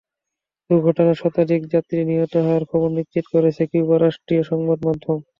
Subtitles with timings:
[0.69, 5.17] দুর্ঘটনায় শতাধিক যাত্রী নিহত হওয়ার খবর নিশ্চিত করেছে কিউবার রাষ্ট্রীয় সংবাদমাধ্যম।